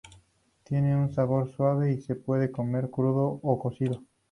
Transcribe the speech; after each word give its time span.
Tienen 0.63 0.97
un 0.97 1.13
sabor 1.13 1.47
suave 1.51 1.93
y 1.93 2.01
se 2.01 2.15
puede 2.15 2.49
comer 2.51 2.89
crudo 2.89 3.39
o 3.43 3.59
cocido. 3.59 4.01